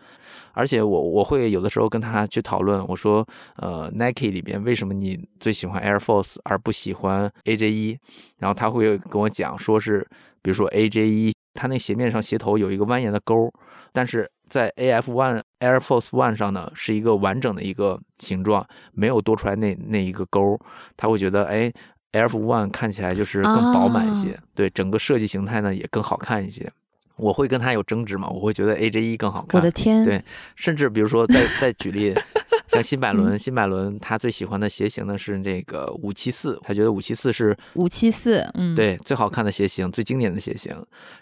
[0.53, 3.23] 而且我我会有的时候跟他去讨论，我说，
[3.57, 7.99] 呃，Nike 里边为什么你最喜欢 Air Force 而不喜欢 AJ 一？
[8.37, 9.99] 然后他会跟我讲，说是，
[10.41, 13.53] 比如说 AJ 一，它那鞋面上鞋头有一个蜿蜒的勾，
[13.93, 20.59] 但是在 AF One Air Force One 上呢，是一个完整的一个形状，没有多出来那那一个勾，
[20.95, 21.71] 他会觉得，哎
[22.11, 26.71] ，Air One 看起来就是更饱满一些，对，整个设计形态呢也更好看一些。
[27.15, 28.29] 我会跟他有争执嘛？
[28.29, 29.59] 我会觉得 AJ 一更好看。
[29.59, 30.05] 我的天！
[30.05, 30.23] 对，
[30.55, 32.13] 甚至比如说再再举例，
[32.69, 40.75] 像新百伦，新百伦他最喜欢的鞋型呢是那个五七四，他觉得五七四是五七四，嗯，对，最好看的鞋型，最经典的鞋型。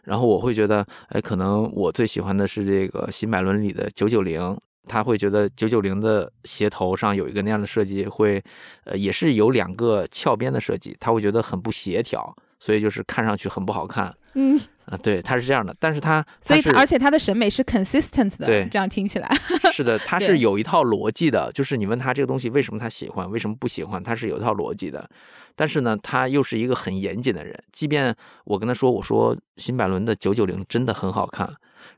[0.03, 4.53] 然后我会觉得，哎，可能我最喜欢的是这个新百伦里的九九零，
[4.87, 8.43] 他会觉得九九零的鞋头上有一个那样的设计，会
[8.83, 14.15] 呃也是有两个翘边的设计，他会觉得很不协调，所以就是看上去很不好看。
[14.33, 14.59] 嗯。
[14.85, 19.35] 啊，对，他是这样的，但是他，所以而且他的审美是 consistent 的，对，这样听起来
[19.73, 25.09] 是的，他是有一套逻辑的，就是你问他这个东西为什么他喜欢，为什么不喜欢，他是有一套逻辑的，
[25.55, 31.51] 但是呢，他又是一个很严谨的人，即便我跟他说，我说新百伦的九九零真的很好看，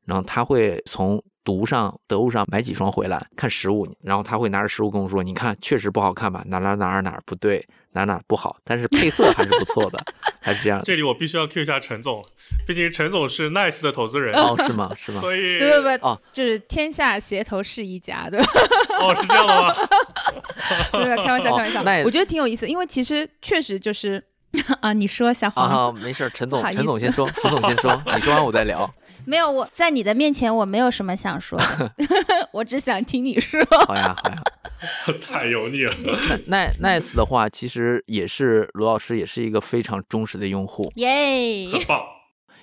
[0.07, 7.63] 然后他会从读上得物上买几双回来看实物，然后他会拿着实物跟我说，你看确实不好看吧，哪哪哪哪不对。
[7.93, 9.99] 哪哪不好，但是配色还是不错的，
[10.39, 10.79] 还是这样。
[10.85, 12.23] 这里我必须要 Q 一下陈总，
[12.67, 14.93] 毕竟陈总是 Nice 的投资人哦，是吗？
[14.95, 15.19] 是吗？
[15.21, 18.45] 所以对对对，哦，就是天下鞋头是一家，对吧？
[19.01, 19.73] 哦，是这样的吗？
[20.93, 21.81] 对，开玩笑，开玩笑。
[22.05, 24.23] 我觉得挺有意思，因为其实确实就是
[24.79, 28.87] 啊，你说小黄啊，没事，陈总，陈总先说，陈总先说，你说完我再聊。
[29.27, 31.93] 没有，我在你的面前我没有什么想说的，
[32.53, 33.61] 我只想听你说。
[33.85, 34.41] 好呀，好呀。
[35.19, 35.93] 太油腻了。
[36.45, 40.89] 那 Nice 的话，其实也是罗老师，也是一个非常忠实的用户。
[40.95, 42.01] 耶，很棒。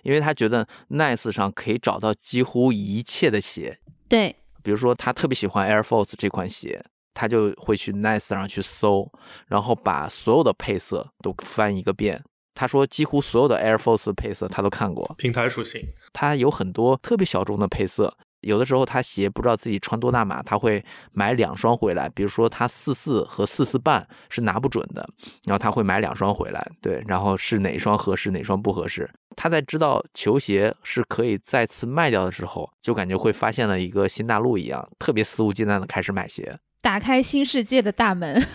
[0.04, 3.78] 因为他觉得 Nice 上可以找到几乎一切的鞋。
[4.08, 4.36] 对。
[4.62, 9.12] 比如说，他特别喜欢 Air Force 这款鞋，他就会去 Nice 上去搜，
[9.48, 12.22] 然后把所有的配色都翻一个遍。
[12.54, 15.14] 他说，几乎所有的 Air Force 配色他都看过。
[15.18, 18.16] 平台属性，他有很多特别小众的配色。
[18.40, 22.10] 有的时候他鞋不知道自己穿多大码，他会买两双回来。
[22.10, 25.08] 比如说他四四和四四半是拿不准的，
[25.46, 29.08] 然后他会买两双回来，对，然后是哪双合适，哪双不合适。
[29.34, 38.46] 他在知道球鞋是可以再次卖掉的时候，就感觉会发现了一个新大陆一样，特别肆无忌惮的开始买鞋，打开新世界的大门。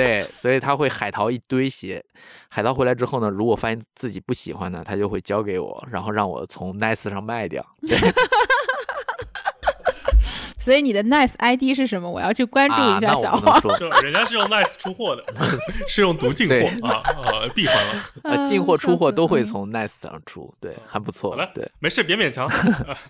[0.00, 2.02] 对，所以他会海淘一堆鞋，
[2.48, 7.64] 海淘回来之后呢，如果发现自己不喜欢的，他就会交给我，然后让我从 Nice 上卖掉。
[7.86, 7.98] 对。
[10.60, 12.08] 所以你的 Nice ID 是什么？
[12.10, 13.60] 我要去关注一下小黄。
[13.78, 15.24] 就人家是用 Nice 出货的，
[15.88, 16.54] 是用毒进货
[16.86, 18.02] 啊啊，闭环了。
[18.22, 21.30] 呃，进货出货都会从 Nice 上出，对，还不错。
[21.30, 22.46] 好了，对，没事，别勉强。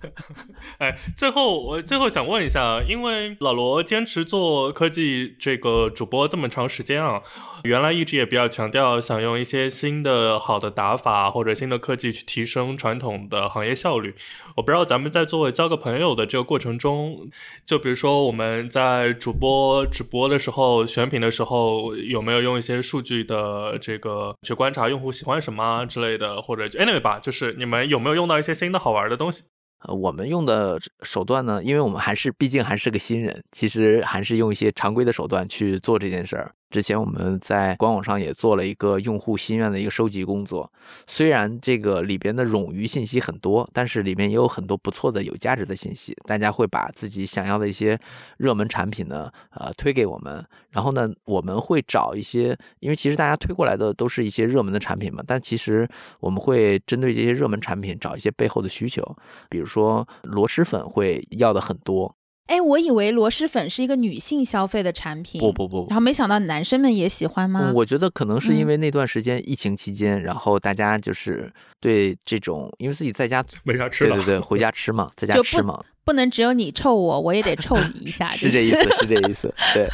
[0.78, 7.20] 哎，最后我最后想问一下，因为老罗坚持做科技这个主播这么长时间啊。
[7.64, 14.14] 原来一直也比较强调想用一些新的好的打法或者新的科技去提升传统的行业效率。
[14.56, 17.28] 我不知道咱们在作为交个朋友的这个过程中，
[17.64, 29.42] 就比如说我们在主播直播的时候选品的时候，有没有用一些数据的这个去观察用户喜欢什么之类的，或者 anyway 吧，就是你们有没有用到一些新的好玩的东西？
[29.86, 36.52] 呃，我们用的手段呢，因为我们还是毕竟还是个新人，其实还是用一些常规的手段去做这件事儿。
[36.70, 40.72] 之前我们在官网上也做了一个用户心愿的一个收集工作，
[41.06, 46.16] 虽然这个里边的冗余信息很多，但是里面也有很多不错的、有价值的信息。
[46.26, 47.98] 大家会把自己想要的一些
[48.38, 55.88] 热门产品呢，呃，推给我们，然后呢，我们会找一些，因为其实大家推过来的都是一些热门的产品嘛，但其实
[56.20, 59.02] 我们会针对这些热门产品找一些背后的需求，
[59.48, 62.14] 比如说螺蛳粉会要的很多。
[62.50, 67.70] 哎，我以为螺蛳粉是一个女性消费的产品，不不不，然后没想到男生们也喜欢吗？
[67.72, 79.88] 我觉得可能是因为那段时间疫情期间，然后大家就是对这种，因为自己在家 没啥吃的对对对， 回家吃嘛，在家吃嘛，不能只有你臭我，我也得臭你一下， 是这意思，是这意思，对。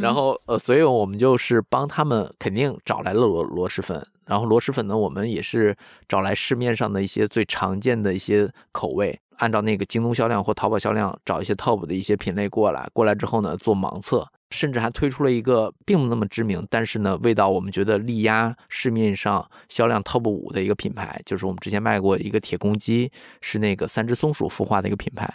[0.00, 5.76] 然后呃，所以我们就是帮他们肯定找来了螺螺蛳粉，然后螺蛳粉呢，我们也是
[6.08, 9.20] 找来市面上的一些最常见的一些口味。
[9.38, 25.28] 按照那个京东销量或淘宝销量找一些 top 的一些品类过来，过来之后呢做盲测，甚至还推出了一个并不那么知名，但是呢味道我们觉得力压市面上销量 top 五的一个品牌，就是我们之前卖过一个铁公鸡，是那个三只松鼠孵化的一个品牌。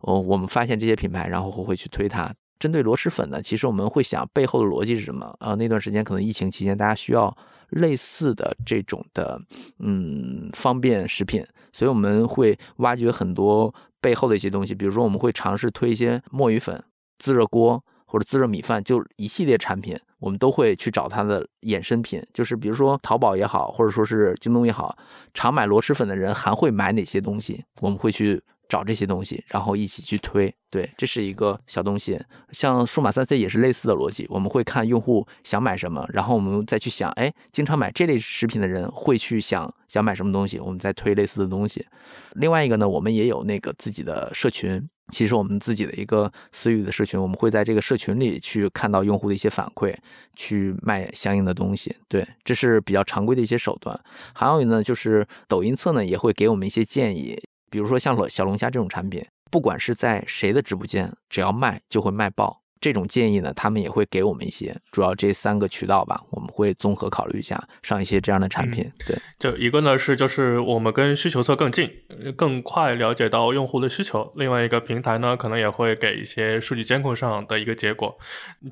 [0.00, 2.32] 哦，我们发现这些品牌，然后会去推它。
[2.58, 5.34] 针对螺蛳粉呢，其实我们会想背后的逻辑是什么？
[5.38, 7.34] 啊，那段时间可能疫情期间大家需要
[7.70, 9.40] 类似的这种的
[9.78, 11.44] 嗯方便食品。
[11.72, 16.82] 所以我们会挖掘很多背后的一些东西，比如说我们会尝试推一些墨鱼粉、
[17.18, 24.96] 自热锅或者自热米饭，就一系列产品，我们都会去找它的衍生品，就是比如说淘宝也好，或者说是京东也好，
[25.32, 28.42] 常买螺蛳粉的人还会买哪些东西，我们会去。
[28.70, 32.18] 找这些东西，然后一起去推，对，这是一个小东西。
[32.52, 41.84] 像数码三 C 也是类似的逻辑，我们会看用户想买什么，然后我们再去想，哎，经常买这类食品的人会去想想买什么东西，我们再推类似的东西。
[42.34, 49.92] 另外一个呢，我们也有那个自己的社群，其实我们自己的一个私域的社群，我们会在这个社群里去看到用户的一些反馈，
[50.36, 51.96] 去卖相应的东西。
[52.08, 54.00] 对，这是比较常规的一些手段。
[54.32, 57.36] 还有呢，就是抖音侧呢也会给我们一些建议。
[57.70, 62.58] 比如说像小龙虾这种产品，不管是在谁的直播间，只要卖就会卖爆。
[62.82, 68.90] 这种建议呢，他们也会给我们一些，主要这三个渠道吧，我们会综合考虑一下，上一些这样的产品。
[69.06, 71.90] 对，就一个呢是就是我们跟需求侧更近，
[72.38, 78.16] 更快了解到用户的需求；另外一个平台呢，可能也会给一些数据监控上的一个结果。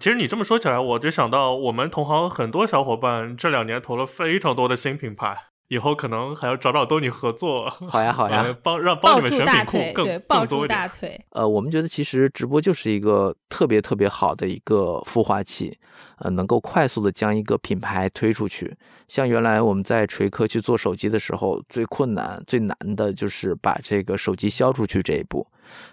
[0.01, 5.37] 其实你这么说起来，我就想到我们同行很多小伙伴这两年投了非常多的新品牌。
[5.69, 10.91] 以后可能还要找找东尼合作， 好呀好呀，帮让帮你们选品库更更多一点。
[11.31, 15.79] 呃，我们觉得其实直播就是一个特别特别好的一个孵化器，
[16.19, 18.77] 呃，能够快速的将一个品牌推出去。
[19.09, 25.47] 像原来我们在锤科去做手机的时候，最困难最难的就是把这个手机销出去这一步。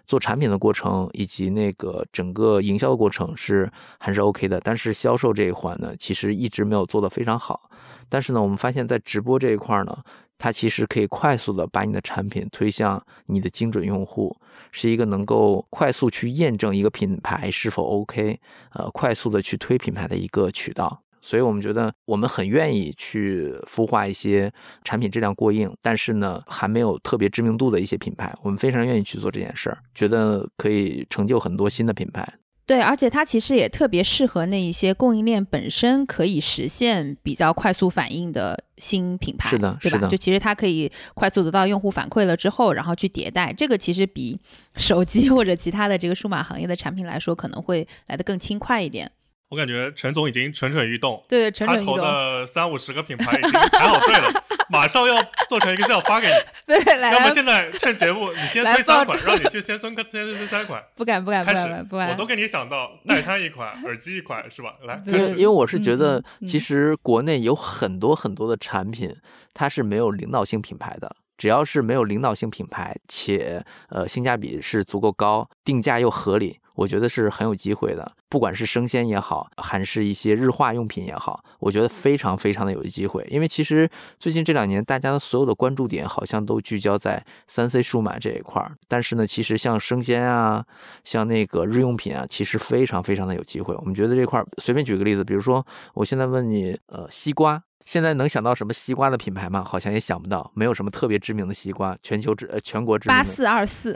[0.06, 7.70] 做产品的过程以及那个整个营销的过程是还是 OK 的，但是销售这一环呢，其实一直没有做得非常好。
[8.10, 9.98] 但是呢，我们发现，在直播这一块呢，
[10.38, 14.36] 它其实可以快速的把你的产品推向你的精准用户，
[14.72, 18.40] 是一个能够快速去验证一个品牌是否 OK，
[18.74, 21.02] 呃，快速的去推品牌的一个渠道。
[21.26, 32.24] 所以我们觉得，我们很愿意去孵化一些产品质量过硬，但是呢，还没有特别知名度的一些品牌，我们非常愿意去做这件事儿，觉得可以成就很多新的品牌。
[32.68, 40.08] 对，而且它其实也特别适合那一些供应链本身可以实现比较快速反应的新品牌，是的，是的？
[40.08, 44.40] 就其实它可以快速得到用户反馈了之后，然后去迭代，这个其实比
[44.76, 49.12] 手机 或者其他的这个数码行业的产品来说，可能会来得更轻快一点。
[49.50, 51.96] 我感觉陈总已经蠢蠢欲动，对，蠢蠢欲动。
[51.96, 56.34] 他投的三五十个品牌已经排好队了，马上要做成一个叫发给你。
[56.66, 57.12] 对，来。
[57.14, 60.84] 要么现在趁节目，你先推三款，让你去先孙哥先推三款。
[60.96, 62.10] 不敢，不敢，不敢，不敢。
[62.10, 64.74] 我都给你想到 代餐一款，耳机一款，是吧？
[64.84, 69.16] 来，因为我是觉得，其实国内有很多很多的产品，
[69.54, 71.16] 它是没有领导性品牌的。
[71.38, 76.60] 只要是没有领导性品牌，且呃性价比是足够高，定价又合理。
[76.76, 83.26] 我觉得是很有机会的，不管是生鲜也好，还是一些日化用品也好，我觉得非常非常的有机会。
[83.30, 83.90] 因为其实
[84.20, 90.66] 最近这两年，大家的所有的关注点好像都聚焦在三 C 数码这一块儿，但是呢，其实像生鲜啊，
[91.04, 93.74] 像那个日用品啊，其实非常非常的有机会。
[93.76, 97.64] 我们觉得这块儿，随便举个例子，比如说我现在问你，呃，西瓜。
[97.86, 99.64] 现在能想到什么西瓜的品牌吗？
[99.64, 103.16] 好像也想不到，没有什么特别知名的西瓜，全球知呃全国知名。
[103.18, 103.96] 八四二四，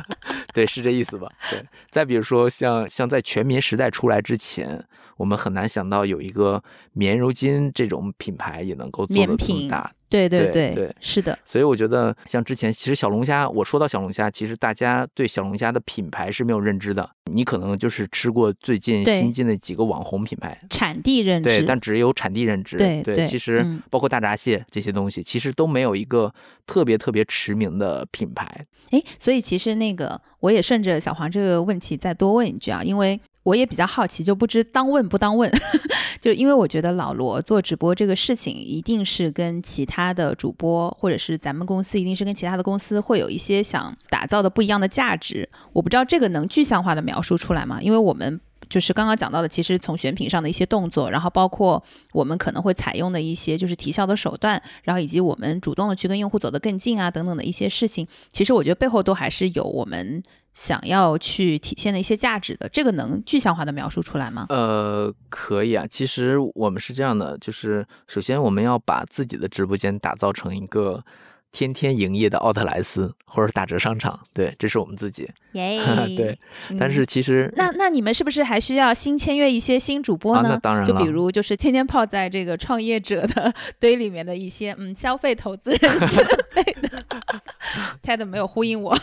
[0.54, 1.26] 对，是这意思吧？
[1.50, 1.64] 对。
[1.90, 4.84] 再比如说，像像在全民时代出来之前。
[5.20, 6.62] 我们很难想到有一个
[6.94, 11.38] 棉柔巾这种品牌也能够做的这么大，对对对对，是的。
[11.44, 17.06] 所以我觉得像之前，其实小龙虾，我说到小龙虾，其实大家对小龙虾的品牌是没有认知的。
[17.30, 22.78] 你可能就是吃过最近新进的几个网红品牌，产地认知，对，但只有产地认知。
[22.78, 26.32] 对对，其实包括大闸蟹这些东西，其实都没有一个
[26.66, 28.64] 特别特别驰名的品牌。
[28.92, 33.20] 哎，所以其实那个，我也顺着小黄这个问题再多问一句啊，因为。
[33.42, 35.50] 我也比较好奇，就不知当问不当问，
[36.20, 45.48] 就因为我觉得老罗做直播这个事情，一定是跟其他的主播，或者是咱们公司，一定是跟其他的公司会有一些想打造的不一样的价值。
[45.72, 47.80] 我不知道这个能具象化的描述出来吗？
[47.80, 60.22] 因为我们就是刚刚讲到的，其实从选品上的一些动作，然后包括我们可能会采用的一些就是提效的手段，然后以及我们主动的去跟用户走得更近啊等等的一些事情，其实我觉得背后都还是有我们。
[60.52, 64.46] 想要去体现的一些价值的，这个能具象化的描述出来吗？
[64.48, 65.86] 呃，可以啊。
[65.88, 71.04] 其实我们是这样的，就是首先我们要把自己的直播间打造成一个。
[71.52, 75.28] 天天营业的奥特莱斯或者打折商场，对，这是我们自己。
[75.52, 75.80] 耶，
[76.16, 76.38] 对。
[76.78, 80.50] 但是其实，那那你们是不是还需要新签约一些新主播呢？
[80.50, 80.86] 那当然了。
[80.86, 86.22] 就比如，就是天天泡在这个创业者的堆里面的一些，嗯， 消费投资人之
[86.54, 87.04] 类的。
[88.02, 88.96] Ted 没有呼应我。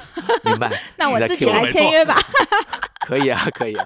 [0.43, 0.71] 明白。
[0.97, 2.15] 那我自己来签约吧。
[3.05, 3.85] 可以啊，可以啊。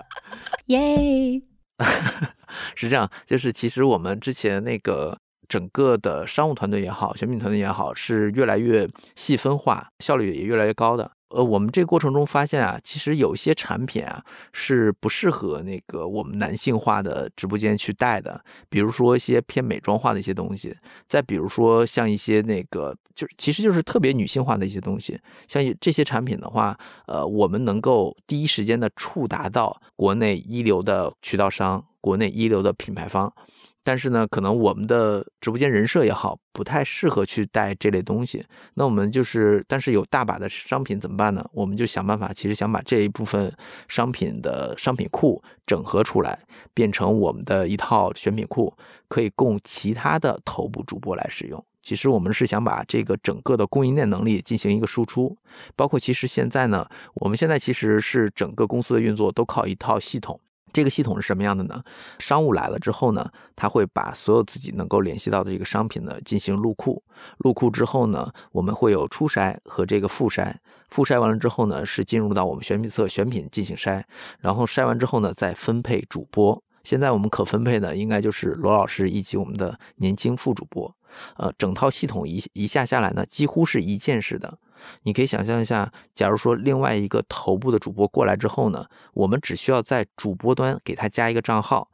[0.67, 1.41] 耶。
[2.75, 5.17] 是这样，就是其实我们之前那个。
[5.51, 8.87] 整个的商务团队也好，选品团队也好，是越来越
[9.17, 11.11] 细分化，效率也越来越高的。
[11.27, 14.23] 呃，我们这个过程中发现啊，其实有些产品啊
[14.53, 20.73] 是不适合那个我们男性化的直播间去带的，比如说一些偏美妆化的一些东西，
[21.05, 26.77] 再比如说像一些那个就其实就是特别女性化的一些东西，像这些产品的话，
[27.07, 33.33] 呃，我们能够第一时间的触达到国内一流的渠道商，国内一流的品牌方。
[33.83, 38.45] 但是呢，可能我们的直播间人设也好，不太适合去带这类东西。
[38.75, 41.43] 那我们就是，但是有大把的商品怎么办呢？
[41.51, 43.51] 我们就想办法，其实想把这一部分
[43.87, 46.39] 商品的商品库整合出来，
[46.73, 48.71] 变成我们的一套选品库，
[49.07, 51.63] 可以供其他的头部主播来使用。
[51.81, 55.35] 其实我们是想把这个整个的供应链能力进行一个输出，
[55.75, 60.39] 包括其实现在呢，我们现在其实是整个公司的运作都靠一套系统。
[60.73, 61.83] 这个系统是什么样的呢？
[62.19, 67.03] 商务来了之后呢，他会把所有自己能够联系到的这个商品呢进行入库，
[67.37, 70.55] 入库之后呢，我们会有初筛和这个复筛，
[70.89, 74.03] 复筛完了之后呢，是进入到我们选品侧选品进行筛，
[74.39, 76.63] 然后筛完之后呢，再分配主播。
[76.83, 80.95] 现在我们可分配的应该就是罗老师以及我们的年轻副主播，
[81.37, 84.57] 呃，整套系统一一下下来呢，几乎是一键式的。
[85.03, 91.89] 你可以想象一下，假如说另外一个头部的主播过来之后呢，我们只需要在主播端给他加一个账号，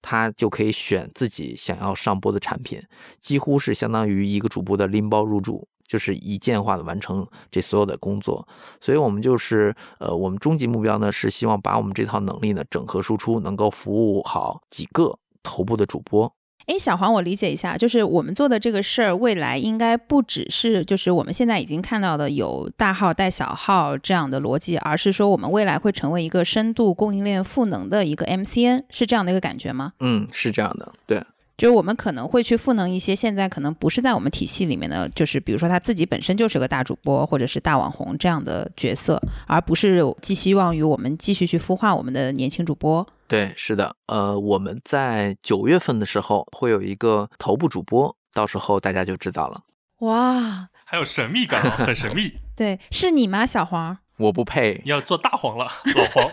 [0.00, 2.80] 他就可以选自己想要上播的产品，
[3.20, 8.46] 几乎是相当于一个主播的拎包入住，就是一键化的完成这所有的工作。
[8.80, 16.34] 所以，我们就是呃，我们终极目标呢是希望把我们这套能力呢整合输出，能够服务好几个头部的主播。
[16.66, 29.92] 哎，小黄，我理解一下，就是我们做的这个事儿，未来应该不只是就是我们现在已经看到的有大号带小号这样的逻辑，而是说我们未来会成为一个深度供应链赋能的一个 MCN，是这样的一个感觉吗？
[30.00, 31.22] 嗯，是这样的，对。
[31.58, 43.06] 就是我们可能会去赋能一些现在可能不是在我们体系里面的，就是比如说他自己本身就是个大主播或者是大网红这样的角色，而不是寄希望于我们继续去孵化我们的年轻主播。
[43.32, 49.62] 对，是的，呃，我们在九月份的时候会有一个头部主播，到时候大家就知道了。
[50.00, 52.34] 哇，还有神秘感，很神秘。
[52.54, 53.96] 对，是你吗，小黄？
[54.18, 55.64] 我不配，要做大黄了，
[55.96, 56.30] 老黄。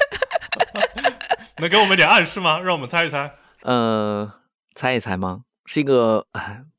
[1.56, 2.60] 能给我们点暗示吗？
[2.60, 3.34] 让我们猜一猜。
[3.62, 4.30] 呃，
[4.74, 5.44] 猜一猜吗？
[5.64, 6.26] 是一个，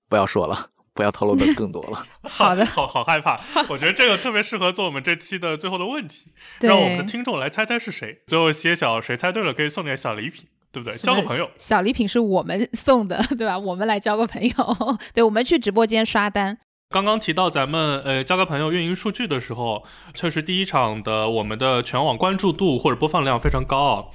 [0.08, 2.04] 不要说了，不要透露的更多了。
[2.24, 3.40] 好的， 好好害怕。
[3.70, 6.32] 我觉得这个特别适合做我们这期的最后的问题，
[6.62, 8.22] 让我们的听众来猜猜是谁。
[8.26, 10.98] 最后揭晓谁猜对了，可以送点小礼品，对不对？
[10.98, 11.52] 交个朋友。
[11.58, 13.60] 小礼品是我们送的，对吧？
[13.60, 14.98] 我们来交个朋友。
[15.14, 16.58] 对，我们去直播间刷单。
[16.96, 19.84] 刚刚提到咱们呃交个朋友运营数据的时候，
[20.14, 24.06] 确实第一场的我们的全网关注度或者播放量非常高啊，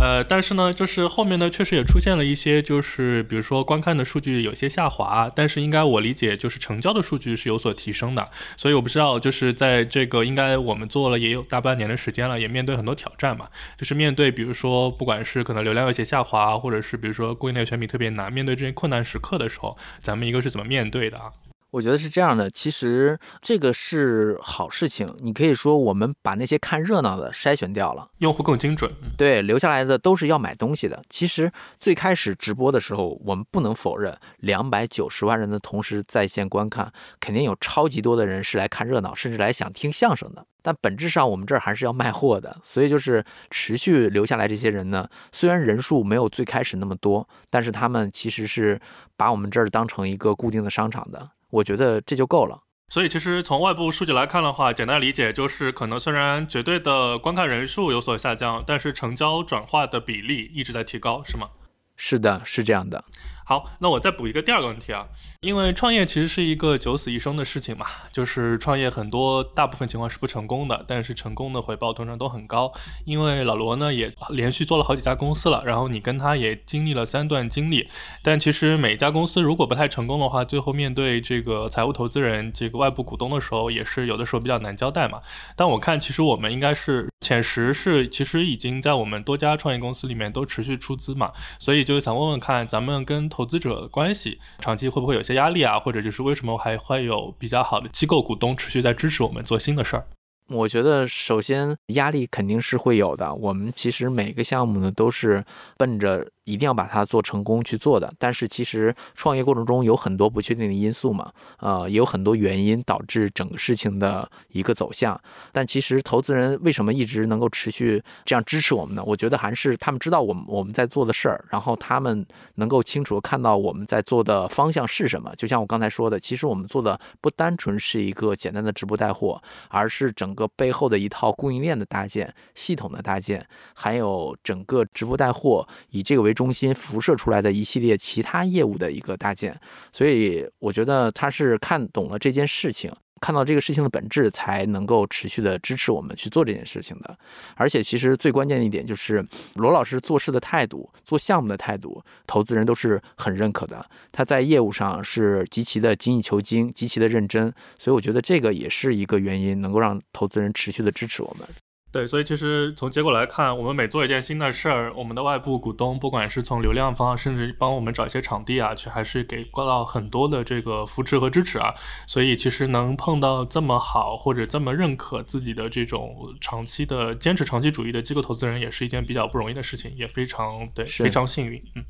[0.00, 21.32] 呃，但是呢，就是后面呢确实也出现了一些，就是比如说观看的数据有些下滑，但是应该我理解就是成交的数据是有所提升的，所以我不知道就是在这个应该我们做了也有大半年的时间了，也面对很多挑战嘛，就是面对比如说不管是可能流量有些下滑，或者是比如说供应链选品特别难，面对这些困难时刻的时候，咱们一个是怎么面对的啊？
[21.70, 25.14] 我觉得是这样的，其实这个是好事情。
[25.20, 28.92] 你可以说我们把那些看热闹的筛选掉了，用户更精准。
[29.16, 31.02] 对，留下来的都是要买东西的。
[31.08, 40.44] 其实最开始直播的时候，我们不能否认，两百九十万人的同时在线观看，肯定有超级多的人是来看热闹，甚至来想听相声的。
[40.62, 45.08] 但本质上，我们这儿还是要卖货的，所以就是持续留下来这些人呢。
[45.32, 48.78] 虽然人数没有最开始那么多，但是他们其实是
[49.16, 51.30] 把我们这儿当成一个固定的商场的。
[51.50, 52.62] 我觉得这就够了。
[52.88, 61.48] 所以其实从外部数据来看的话，简单理解就是，可能虽然绝对的观看人数有所下降，但是成交转化的比例一直在提高，是吗？
[61.96, 63.04] 是的，是这样的。
[63.44, 65.06] 好，那我再补一个第二个问题啊，
[65.40, 72.72] 因为创业其实是一个九死一生的事情嘛，就是创业很多大部分情况是不成功的，但是成功的回报通常都很高。
[73.04, 77.88] 因为老罗呢也连续做了好几家公司了，然后你跟他也经历了三段经历，
[78.22, 85.20] 但其实每一家公司如果不太成功的话，最后面对这个财务投资人、这个外部股东的时候，也是有的时候比较难交代嘛。
[85.56, 95.80] 但我看其实我们应该是浅识是其实已经在我们多家创业公司里面都持续出资嘛，所以就想问问看咱们跟投资者的关系，长期会不会有些压力啊？
[95.80, 100.06] 或者就是为什么还会有比较好的机构股东持续在支持我们做新的事儿？
[100.48, 103.32] 我觉得首先压力肯定是会有的。
[103.34, 105.42] 我们其实每个项目呢都是
[105.78, 106.28] 奔着。
[106.50, 111.30] 一定要把它做成功去做的，但是其实创业过程中有很多不确定的因素嘛，
[111.60, 115.18] 呃，也有很多原因导致整个事情的一个走向。
[115.52, 119.02] 但其实投资人为什么一直能够持续这样支持我们呢？
[119.06, 122.26] 我觉得还是他们知道我们我们在做的事儿，然后他们
[122.56, 125.32] 能够清楚看到我们在做的方向是什么。
[125.36, 136.39] 就像我刚才说的，其实我们做的不单纯是一个简单的直播带货，而是整个背后的一套供应链的搭建、系统的搭建，还有整个直播带货以这个为主。
[136.40, 139.54] 中心辐射出来的一系列其他业务的一个搭建，
[139.92, 147.14] 所以我觉得他是看懂了这件事情，看到这个事情的本质，才能够持续的支持我们去做这件事情的。
[147.56, 149.22] 而且，其实最关键的一点就是
[149.56, 153.84] 罗老师做事的态度、做项目的态度，投资人都是很认可的。
[154.10, 161.46] 他在业务上是极其的精益求精、极其的认真，所以我觉得这个也是一个原因，能够让投资人持续的支持我们。
[161.92, 171.74] 对，所以其实从结果来看，我们每做一件新的事儿，我们的外部股东，不管是从流量方，甚至帮我们找一些场地啊，去还是给到很多的这个扶持和支持啊。
[172.06, 181.60] 所以其实能碰到这么好或者这么认可自己的这种长期的坚持长期主义的机构投资人，也是一件比较不容易的事情，也非常对，非常幸运。
[181.74, 181.82] 嗯，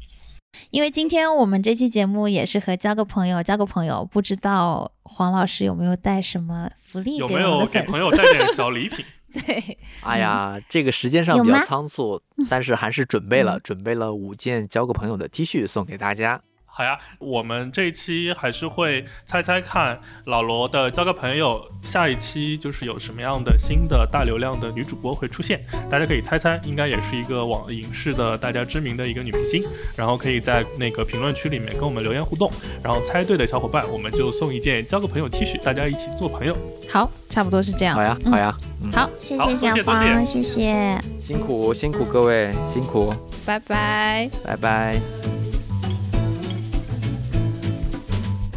[0.70, 7.18] 因为今天我们这期节目也是和交个朋友，交个朋友，不知道黄老师有没有带什么福利？
[7.18, 9.04] 有没有给朋友带点小礼品？
[9.32, 16.42] 对，哎呀，这个时间上比较仓促，但是还是准备了，准备了五件交个朋友的 T 恤送给大家。
[16.80, 29.62] 好呀，我们这一期还是会猜猜看老罗的交个朋友，下一期就是有什么样的新的大流量的女主播会出现，大家可以猜猜，应该也是一个网影视的大家知名的一个女明星，
[29.94, 32.50] 然后可以在那个评论区里面跟我们留言互动，
[32.82, 36.56] 然后猜对的小伙伴我们就送一件交个朋友 T 恤，大家一起做朋友。
[36.88, 37.94] 好，差不多是这样。
[37.94, 38.58] 好呀，好呀，
[38.90, 43.12] 好，谢谢小芳，谢谢，辛苦辛苦各位，辛苦，
[43.44, 44.98] 拜拜，拜拜。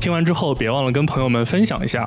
[0.04, 2.06] 听完之后，别忘了跟朋友们分享一下，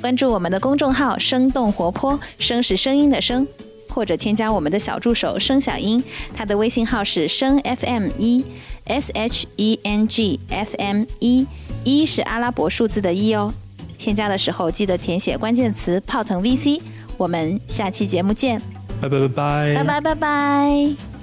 [0.00, 3.46] 关注我们的公众号“生动活泼”，声是声音的声，
[3.90, 6.02] 或者添加我们的小助手“声小英”，
[6.34, 8.42] 他的微信号是声 FM 一
[8.86, 11.46] S H E N G F M 一，
[11.84, 13.52] 一是阿拉伯数字的一哦。
[13.98, 16.80] 添加的时候记得填写关键词“泡腾 VC”。
[17.18, 18.58] 我们下期节目见，
[18.98, 21.15] 拜拜拜拜，拜拜拜拜。